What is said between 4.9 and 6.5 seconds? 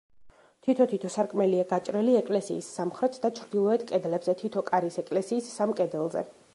ეკლესიის სამ კედელზე.